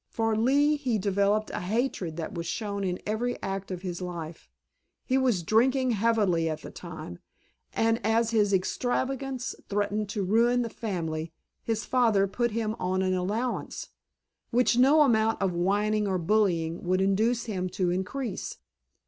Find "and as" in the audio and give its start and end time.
7.71-8.31